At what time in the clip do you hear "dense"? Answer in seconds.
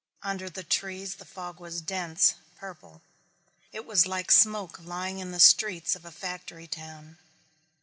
1.79-2.33